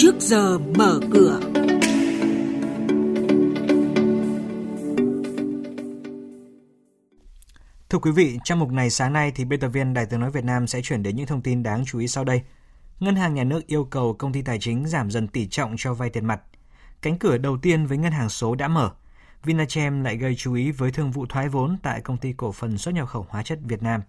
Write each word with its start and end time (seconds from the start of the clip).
trước 0.00 0.14
giờ 0.20 0.58
mở 0.58 1.00
cửa. 1.12 1.40
Thưa 7.90 7.98
quý 7.98 8.10
vị, 8.10 8.38
trong 8.44 8.58
mục 8.58 8.70
này 8.72 8.90
sáng 8.90 9.12
nay 9.12 9.32
thì 9.34 9.44
biên 9.44 9.60
tập 9.60 9.68
viên 9.68 9.94
Đài 9.94 10.06
Tiếng 10.06 10.20
nói 10.20 10.30
Việt 10.30 10.44
Nam 10.44 10.66
sẽ 10.66 10.80
chuyển 10.82 11.02
đến 11.02 11.16
những 11.16 11.26
thông 11.26 11.42
tin 11.42 11.62
đáng 11.62 11.84
chú 11.86 11.98
ý 11.98 12.08
sau 12.08 12.24
đây. 12.24 12.42
Ngân 13.00 13.16
hàng 13.16 13.34
nhà 13.34 13.44
nước 13.44 13.66
yêu 13.66 13.84
cầu 13.84 14.14
công 14.18 14.32
ty 14.32 14.42
tài 14.42 14.58
chính 14.58 14.86
giảm 14.86 15.10
dần 15.10 15.28
tỷ 15.28 15.46
trọng 15.46 15.74
cho 15.78 15.94
vay 15.94 16.10
tiền 16.10 16.26
mặt. 16.26 16.40
Cánh 17.02 17.18
cửa 17.18 17.38
đầu 17.38 17.56
tiên 17.56 17.86
với 17.86 17.98
ngân 17.98 18.12
hàng 18.12 18.28
số 18.28 18.54
đã 18.54 18.68
mở. 18.68 18.90
Vinachem 19.44 20.04
lại 20.04 20.16
gây 20.16 20.34
chú 20.34 20.54
ý 20.54 20.70
với 20.70 20.92
thương 20.92 21.10
vụ 21.10 21.26
thoái 21.26 21.48
vốn 21.48 21.76
tại 21.82 22.00
công 22.00 22.16
ty 22.16 22.32
cổ 22.32 22.52
phần 22.52 22.78
xuất 22.78 22.94
nhập 22.94 23.08
khẩu 23.08 23.26
hóa 23.28 23.42
chất 23.42 23.58
Việt 23.62 23.82
Nam. 23.82 24.02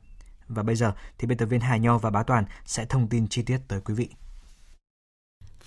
Và 0.47 0.63
bây 0.63 0.75
giờ 0.75 0.93
thì 1.17 1.27
biên 1.27 1.37
tập 1.37 1.45
viên 1.45 1.61
Hà 1.61 1.77
Nho 1.77 1.97
và 1.97 2.09
Bá 2.09 2.23
Toàn 2.23 2.45
sẽ 2.65 2.85
thông 2.85 3.07
tin 3.07 3.27
chi 3.27 3.43
tiết 3.43 3.57
tới 3.67 3.81
quý 3.81 3.93
vị. 3.93 4.09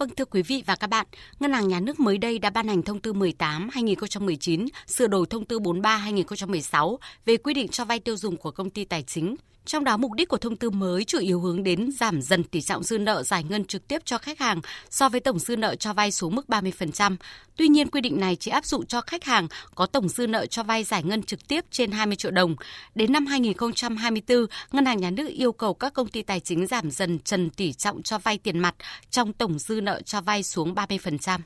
Vâng 0.03 0.15
thưa 0.17 0.25
quý 0.25 0.43
vị 0.43 0.63
và 0.67 0.77
các 0.77 0.87
bạn, 0.87 1.07
Ngân 1.41 1.53
hàng 1.53 1.69
Nhà 1.69 1.81
nước 1.81 2.01
mới 2.01 2.19
đây 2.19 2.39
đã 2.39 2.51
ban 2.51 2.69
hành 2.69 2.83
thông 2.83 3.01
tư 3.01 3.13
18/2019 3.13 4.67
sửa 4.87 5.07
đổi 5.07 5.27
thông 5.27 5.45
tư 5.45 5.59
43/2016 5.59 6.99
về 7.25 7.37
quy 7.37 7.55
định 7.55 7.69
cho 7.69 7.85
vay 7.85 8.01
tiêu 8.01 8.17
dùng 8.17 8.37
của 8.37 8.51
công 8.51 8.71
ty 8.71 8.85
tài 8.85 9.03
chính 9.03 9.37
trong 9.65 9.85
đó 9.85 9.97
mục 9.97 10.13
đích 10.13 10.29
của 10.29 10.37
thông 10.37 10.57
tư 10.57 10.71
mới 10.71 11.05
chủ 11.05 11.19
yếu 11.19 11.41
hướng 11.41 11.63
đến 11.63 11.91
giảm 12.01 12.23
dần 12.23 12.45
tỷ 12.45 12.61
trọng 12.61 12.83
dư 12.83 12.99
nợ 12.99 13.23
giải 13.23 13.45
ngân 13.45 13.65
trực 13.65 13.89
tiếp 13.89 14.03
cho 14.05 14.19
khách 14.19 14.39
hàng 14.39 14.61
so 14.91 15.09
với 15.09 15.21
tổng 15.21 15.39
dư 15.39 15.57
nợ 15.57 15.77
cho 15.77 15.93
vay 15.93 16.11
xuống 16.11 16.35
mức 16.35 16.45
30%. 16.49 17.17
Tuy 17.57 17.69
nhiên 17.69 17.89
quy 17.89 18.01
định 18.01 18.21
này 18.21 18.37
chỉ 18.37 18.51
áp 18.51 18.65
dụng 18.65 18.87
cho 18.87 19.01
khách 19.01 19.25
hàng 19.25 19.49
có 19.75 19.87
tổng 19.87 20.09
dư 20.09 20.27
nợ 20.27 20.47
cho 20.47 20.63
vay 20.63 20.85
giải 20.85 21.03
ngân 21.03 21.23
trực 21.23 21.49
tiếp 21.49 21.65
trên 21.71 21.91
20 21.91 22.17
triệu 22.17 22.31
đồng. 22.31 22.57
Đến 22.95 23.13
năm 23.13 23.27
2024, 23.27 24.47
Ngân 24.73 24.87
hàng 24.87 25.01
Nhà 25.01 25.11
nước 25.11 25.29
yêu 25.29 25.53
cầu 25.53 25.75
các 25.75 25.95
công 25.95 26.09
ty 26.09 26.23
tài 26.23 26.41
chính 26.41 26.67
giảm 26.67 26.91
dần 26.91 27.19
trần 27.19 27.51
tỷ 27.51 27.73
trọng 27.73 28.03
cho 28.03 28.19
vay 28.19 28.39
tiền 28.39 28.59
mặt 28.59 28.75
trong 29.11 29.33
tổng 29.33 29.59
dư 29.59 29.81
nợ 29.81 30.03
cho 30.03 30.21
vay 30.21 30.43
xuống 30.43 30.75
30%. 30.75 31.39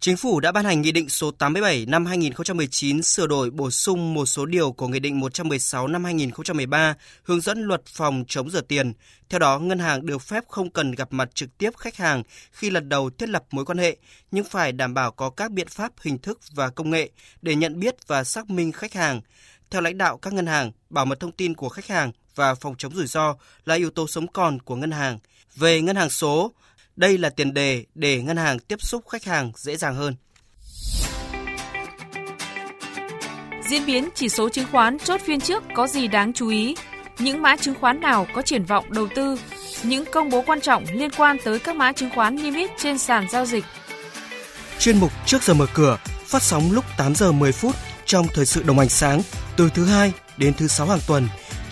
Chính 0.00 0.16
phủ 0.16 0.40
đã 0.40 0.52
ban 0.52 0.64
hành 0.64 0.82
Nghị 0.82 0.92
định 0.92 1.08
số 1.08 1.30
87 1.30 1.86
năm 1.86 2.06
2019 2.06 3.02
sửa 3.02 3.26
đổi 3.26 3.50
bổ 3.50 3.70
sung 3.70 4.14
một 4.14 4.26
số 4.26 4.46
điều 4.46 4.72
của 4.72 4.88
Nghị 4.88 5.00
định 5.00 5.20
116 5.20 5.88
năm 5.88 6.04
2013 6.04 6.94
hướng 7.22 7.40
dẫn 7.40 7.62
luật 7.62 7.82
phòng 7.86 8.24
chống 8.28 8.50
rửa 8.50 8.60
tiền. 8.60 8.92
Theo 9.28 9.38
đó, 9.38 9.58
ngân 9.58 9.78
hàng 9.78 10.06
được 10.06 10.22
phép 10.22 10.44
không 10.48 10.70
cần 10.70 10.92
gặp 10.92 11.12
mặt 11.12 11.34
trực 11.34 11.58
tiếp 11.58 11.70
khách 11.76 11.96
hàng 11.96 12.22
khi 12.52 12.70
lần 12.70 12.88
đầu 12.88 13.10
thiết 13.10 13.28
lập 13.28 13.44
mối 13.50 13.64
quan 13.64 13.78
hệ, 13.78 13.96
nhưng 14.30 14.44
phải 14.44 14.72
đảm 14.72 14.94
bảo 14.94 15.10
có 15.10 15.30
các 15.30 15.50
biện 15.50 15.68
pháp 15.68 15.92
hình 16.00 16.18
thức 16.18 16.40
và 16.54 16.68
công 16.68 16.90
nghệ 16.90 17.10
để 17.42 17.54
nhận 17.54 17.80
biết 17.80 18.06
và 18.06 18.24
xác 18.24 18.50
minh 18.50 18.72
khách 18.72 18.92
hàng. 18.92 19.20
Theo 19.70 19.82
lãnh 19.82 19.98
đạo 19.98 20.16
các 20.16 20.32
ngân 20.32 20.46
hàng, 20.46 20.72
bảo 20.90 21.06
mật 21.06 21.20
thông 21.20 21.32
tin 21.32 21.54
của 21.54 21.68
khách 21.68 21.86
hàng 21.86 22.12
và 22.34 22.54
phòng 22.54 22.74
chống 22.78 22.94
rủi 22.94 23.06
ro 23.06 23.36
là 23.64 23.74
yếu 23.74 23.90
tố 23.90 24.06
sống 24.06 24.26
còn 24.26 24.60
của 24.60 24.76
ngân 24.76 24.90
hàng. 24.90 25.18
Về 25.54 25.80
ngân 25.80 25.96
hàng 25.96 26.10
số, 26.10 26.52
đây 26.96 27.18
là 27.18 27.30
tiền 27.30 27.54
đề 27.54 27.84
để 27.94 28.22
ngân 28.22 28.36
hàng 28.36 28.58
tiếp 28.58 28.82
xúc 28.82 29.08
khách 29.08 29.24
hàng 29.24 29.52
dễ 29.56 29.76
dàng 29.76 29.94
hơn. 29.94 30.14
Diễn 33.68 33.86
biến 33.86 34.08
chỉ 34.14 34.28
số 34.28 34.48
chứng 34.48 34.66
khoán 34.72 34.98
chốt 34.98 35.20
phiên 35.24 35.40
trước 35.40 35.64
có 35.74 35.86
gì 35.86 36.08
đáng 36.08 36.32
chú 36.32 36.48
ý? 36.48 36.76
Những 37.18 37.42
mã 37.42 37.56
chứng 37.56 37.74
khoán 37.80 38.00
nào 38.00 38.26
có 38.34 38.42
triển 38.42 38.64
vọng 38.64 38.92
đầu 38.92 39.08
tư? 39.14 39.40
Những 39.82 40.04
công 40.12 40.30
bố 40.30 40.42
quan 40.46 40.60
trọng 40.60 40.84
liên 40.92 41.10
quan 41.10 41.36
tới 41.44 41.58
các 41.58 41.76
mã 41.76 41.92
chứng 41.92 42.10
khoán 42.14 42.36
niêm 42.36 42.54
yết 42.54 42.70
trên 42.78 42.98
sàn 42.98 43.26
giao 43.30 43.46
dịch. 43.46 43.64
Chuyên 44.78 45.00
mục 45.00 45.12
Trước 45.26 45.42
giờ 45.42 45.54
mở 45.54 45.66
cửa 45.74 45.98
phát 46.24 46.42
sóng 46.42 46.72
lúc 46.72 46.84
8 46.96 47.14
giờ 47.14 47.32
10 47.32 47.52
phút 47.52 47.74
trong 48.06 48.26
thời 48.34 48.46
sự 48.46 48.62
đồng 48.62 48.78
hành 48.78 48.88
sáng 48.88 49.22
từ 49.56 49.70
thứ 49.74 49.84
hai 49.84 50.12
đến 50.36 50.54
thứ 50.54 50.66
sáu 50.66 50.86
hàng 50.86 51.00
tuần 51.06 51.28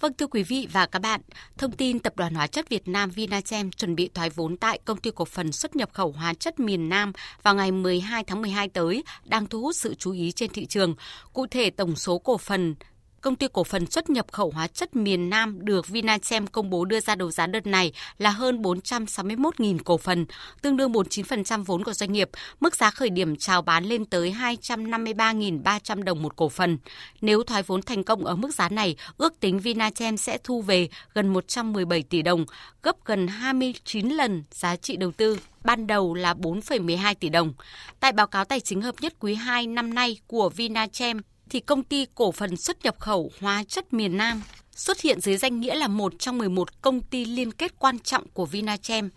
Vâng 0.00 0.12
thưa 0.18 0.26
quý 0.26 0.42
vị 0.42 0.68
và 0.72 0.86
các 0.86 0.98
bạn, 0.98 1.20
thông 1.58 1.72
tin 1.72 1.98
Tập 1.98 2.16
đoàn 2.16 2.34
Hóa 2.34 2.46
chất 2.46 2.68
Việt 2.68 2.88
Nam 2.88 3.10
Vinachem 3.10 3.70
chuẩn 3.70 3.94
bị 3.94 4.10
thoái 4.14 4.30
vốn 4.30 4.56
tại 4.56 4.78
Công 4.84 4.98
ty 4.98 5.10
Cổ 5.14 5.24
phần 5.24 5.52
xuất 5.52 5.76
nhập 5.76 5.92
khẩu 5.92 6.12
hóa 6.12 6.34
chất 6.34 6.60
miền 6.60 6.88
Nam 6.88 7.12
vào 7.42 7.54
ngày 7.54 7.72
12 7.72 8.24
tháng 8.24 8.42
12 8.42 8.68
tới 8.68 9.04
đang 9.24 9.46
thu 9.46 9.60
hút 9.60 9.76
sự 9.76 9.94
chú 9.94 10.12
ý 10.12 10.32
trên 10.32 10.50
thị 10.50 10.66
trường. 10.66 10.94
Cụ 11.32 11.46
thể 11.46 11.70
tổng 11.70 11.96
số 11.96 12.18
cổ 12.18 12.38
phần 12.38 12.74
công 13.24 13.36
ty 13.36 13.46
cổ 13.52 13.64
phần 13.64 13.86
xuất 13.86 14.10
nhập 14.10 14.26
khẩu 14.32 14.50
hóa 14.50 14.66
chất 14.66 14.96
miền 14.96 15.30
Nam 15.30 15.64
được 15.64 15.88
Vinachem 15.88 16.46
công 16.46 16.70
bố 16.70 16.84
đưa 16.84 17.00
ra 17.00 17.14
đấu 17.14 17.30
giá 17.30 17.46
đợt 17.46 17.66
này 17.66 17.92
là 18.18 18.30
hơn 18.30 18.62
461.000 18.62 19.78
cổ 19.84 19.98
phần, 19.98 20.26
tương 20.62 20.76
đương 20.76 20.92
49% 20.92 21.64
vốn 21.64 21.84
của 21.84 21.92
doanh 21.92 22.12
nghiệp. 22.12 22.30
Mức 22.60 22.76
giá 22.76 22.90
khởi 22.90 23.10
điểm 23.10 23.36
chào 23.36 23.62
bán 23.62 23.84
lên 23.84 24.04
tới 24.04 24.34
253.300 24.38 26.02
đồng 26.02 26.22
một 26.22 26.36
cổ 26.36 26.48
phần. 26.48 26.78
Nếu 27.20 27.42
thoái 27.42 27.62
vốn 27.62 27.82
thành 27.82 28.04
công 28.04 28.24
ở 28.24 28.36
mức 28.36 28.54
giá 28.54 28.68
này, 28.68 28.96
ước 29.16 29.40
tính 29.40 29.58
Vinachem 29.58 30.16
sẽ 30.16 30.38
thu 30.44 30.62
về 30.62 30.88
gần 31.14 31.28
117 31.28 32.02
tỷ 32.02 32.22
đồng, 32.22 32.44
gấp 32.82 32.96
gần 33.04 33.26
29 33.26 34.08
lần 34.08 34.44
giá 34.50 34.76
trị 34.76 34.96
đầu 34.96 35.12
tư 35.12 35.38
ban 35.64 35.86
đầu 35.86 36.14
là 36.14 36.34
4,12 36.34 37.14
tỷ 37.20 37.28
đồng. 37.28 37.52
Tại 38.00 38.12
báo 38.12 38.26
cáo 38.26 38.44
tài 38.44 38.60
chính 38.60 38.82
hợp 38.82 38.94
nhất 39.00 39.14
quý 39.20 39.34
2 39.34 39.66
năm 39.66 39.94
nay 39.94 40.18
của 40.26 40.48
Vinachem, 40.48 41.20
thì 41.50 41.60
công 41.60 41.82
ty 41.82 42.06
cổ 42.14 42.32
phần 42.32 42.56
xuất 42.56 42.84
nhập 42.84 43.00
khẩu 43.00 43.30
hóa 43.40 43.64
chất 43.64 43.92
miền 43.92 44.16
Nam 44.16 44.42
xuất 44.76 45.00
hiện 45.00 45.20
dưới 45.20 45.36
danh 45.36 45.60
nghĩa 45.60 45.74
là 45.74 45.88
một 45.88 46.12
trong 46.18 46.38
11 46.38 46.82
công 46.82 47.00
ty 47.00 47.24
liên 47.24 47.52
kết 47.52 47.78
quan 47.78 47.98
trọng 47.98 48.28
của 48.28 48.46
Vinachem. 48.46 49.10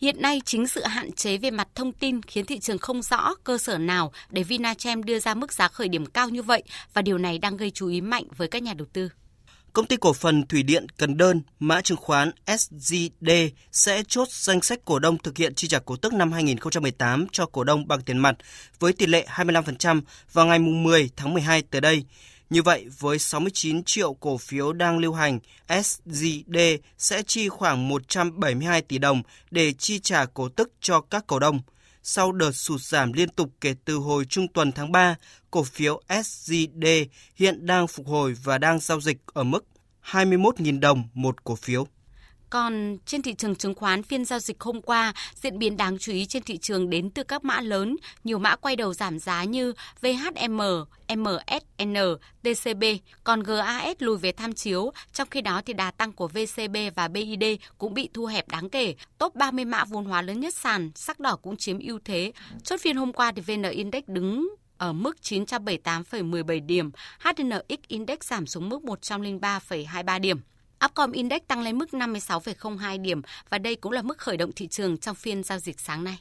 Hiện 0.00 0.22
nay 0.22 0.40
chính 0.44 0.66
sự 0.66 0.84
hạn 0.84 1.12
chế 1.12 1.36
về 1.36 1.50
mặt 1.50 1.68
thông 1.74 1.92
tin 1.92 2.22
khiến 2.22 2.46
thị 2.46 2.58
trường 2.58 2.78
không 2.78 3.02
rõ 3.02 3.34
cơ 3.44 3.58
sở 3.58 3.78
nào 3.78 4.12
để 4.30 4.42
Vinachem 4.42 5.04
đưa 5.04 5.18
ra 5.18 5.34
mức 5.34 5.52
giá 5.52 5.68
khởi 5.68 5.88
điểm 5.88 6.06
cao 6.06 6.28
như 6.28 6.42
vậy 6.42 6.62
và 6.94 7.02
điều 7.02 7.18
này 7.18 7.38
đang 7.38 7.56
gây 7.56 7.70
chú 7.70 7.88
ý 7.88 8.00
mạnh 8.00 8.24
với 8.36 8.48
các 8.48 8.62
nhà 8.62 8.74
đầu 8.74 8.86
tư. 8.92 9.08
Công 9.74 9.86
ty 9.86 9.96
cổ 9.96 10.12
phần 10.12 10.46
Thủy 10.46 10.62
điện 10.62 10.86
Cần 10.96 11.16
Đơn, 11.16 11.40
mã 11.58 11.80
chứng 11.80 11.98
khoán 11.98 12.30
SGD 12.58 13.30
sẽ 13.72 14.02
chốt 14.08 14.28
danh 14.30 14.62
sách 14.62 14.78
cổ 14.84 14.98
đông 14.98 15.18
thực 15.18 15.36
hiện 15.36 15.54
chi 15.54 15.68
trả 15.68 15.78
cổ 15.78 15.96
tức 15.96 16.12
năm 16.12 16.32
2018 16.32 17.26
cho 17.32 17.46
cổ 17.46 17.64
đông 17.64 17.88
bằng 17.88 18.00
tiền 18.00 18.18
mặt 18.18 18.36
với 18.78 18.92
tỷ 18.92 19.06
lệ 19.06 19.26
25% 19.34 20.00
vào 20.32 20.46
ngày 20.46 20.58
10 20.58 21.10
tháng 21.16 21.34
12 21.34 21.62
tới 21.62 21.80
đây. 21.80 22.04
Như 22.50 22.62
vậy, 22.62 22.86
với 22.98 23.18
69 23.18 23.84
triệu 23.84 24.14
cổ 24.14 24.38
phiếu 24.38 24.72
đang 24.72 24.98
lưu 24.98 25.12
hành, 25.12 25.38
SGD 25.82 26.58
sẽ 26.98 27.22
chi 27.26 27.48
khoảng 27.48 27.88
172 27.88 28.82
tỷ 28.82 28.98
đồng 28.98 29.22
để 29.50 29.72
chi 29.72 29.98
trả 29.98 30.24
cổ 30.24 30.48
tức 30.48 30.72
cho 30.80 31.00
các 31.00 31.26
cổ 31.26 31.38
đông– 31.38 31.60
sau 32.06 32.32
đợt 32.32 32.52
sụt 32.52 32.80
giảm 32.80 33.12
liên 33.12 33.28
tục 33.28 33.50
kể 33.60 33.74
từ 33.84 33.94
hồi 33.94 34.24
trung 34.24 34.48
tuần 34.48 34.72
tháng 34.72 34.92
3, 34.92 35.16
cổ 35.50 35.62
phiếu 35.62 36.02
SGD 36.24 36.86
hiện 37.34 37.66
đang 37.66 37.86
phục 37.86 38.06
hồi 38.06 38.34
và 38.44 38.58
đang 38.58 38.78
giao 38.80 39.00
dịch 39.00 39.18
ở 39.26 39.44
mức 39.44 39.66
21.000 40.10 40.80
đồng 40.80 41.08
một 41.14 41.44
cổ 41.44 41.56
phiếu. 41.56 41.86
Còn 42.54 42.96
trên 43.06 43.22
thị 43.22 43.34
trường 43.34 43.54
chứng 43.54 43.74
khoán 43.74 44.02
phiên 44.02 44.24
giao 44.24 44.38
dịch 44.38 44.60
hôm 44.60 44.82
qua, 44.82 45.14
diễn 45.34 45.58
biến 45.58 45.76
đáng 45.76 45.98
chú 45.98 46.12
ý 46.12 46.26
trên 46.26 46.42
thị 46.42 46.58
trường 46.58 46.90
đến 46.90 47.10
từ 47.10 47.22
các 47.22 47.44
mã 47.44 47.60
lớn, 47.60 47.96
nhiều 48.24 48.38
mã 48.38 48.56
quay 48.56 48.76
đầu 48.76 48.94
giảm 48.94 49.18
giá 49.18 49.44
như 49.44 49.72
VHM, 50.02 50.60
MSN, 51.16 51.96
TCB, 52.42 52.84
còn 53.24 53.42
GAS 53.42 53.96
lùi 53.98 54.18
về 54.18 54.32
tham 54.32 54.52
chiếu, 54.52 54.92
trong 55.12 55.28
khi 55.30 55.40
đó 55.40 55.62
thì 55.66 55.72
đà 55.72 55.90
tăng 55.90 56.12
của 56.12 56.28
VCB 56.28 56.76
và 56.94 57.08
BID 57.08 57.44
cũng 57.78 57.94
bị 57.94 58.08
thu 58.14 58.26
hẹp 58.26 58.48
đáng 58.48 58.70
kể. 58.70 58.94
Top 59.18 59.34
30 59.34 59.64
mã 59.64 59.84
vốn 59.84 60.04
hóa 60.04 60.22
lớn 60.22 60.40
nhất 60.40 60.54
sàn, 60.54 60.90
sắc 60.94 61.20
đỏ 61.20 61.36
cũng 61.42 61.56
chiếm 61.56 61.78
ưu 61.78 61.98
thế. 62.04 62.32
Chốt 62.62 62.80
phiên 62.80 62.96
hôm 62.96 63.12
qua 63.12 63.32
thì 63.32 63.42
VN 63.42 63.62
Index 63.62 64.04
đứng 64.06 64.48
ở 64.78 64.92
mức 64.92 65.16
978,17 65.22 66.66
điểm, 66.66 66.90
HNX 67.18 67.78
Index 67.88 68.18
giảm 68.20 68.46
xuống 68.46 68.68
mức 68.68 68.82
103,23 68.82 70.20
điểm. 70.20 70.40
Upcom 70.84 71.12
Index 71.12 71.42
tăng 71.48 71.62
lên 71.62 71.78
mức 71.78 71.88
56,02 71.92 73.02
điểm 73.02 73.22
và 73.48 73.58
đây 73.58 73.76
cũng 73.76 73.92
là 73.92 74.02
mức 74.02 74.18
khởi 74.18 74.36
động 74.36 74.52
thị 74.52 74.66
trường 74.66 74.98
trong 74.98 75.16
phiên 75.16 75.42
giao 75.42 75.58
dịch 75.58 75.80
sáng 75.80 76.04
nay. 76.04 76.18